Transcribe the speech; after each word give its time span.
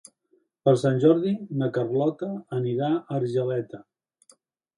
Per 0.69 0.71
Sant 0.83 0.95
Jordi 1.03 1.33
na 1.63 1.67
Carlota 1.75 2.31
anirà 2.61 2.91
a 2.97 3.03
Argeleta. 3.19 3.83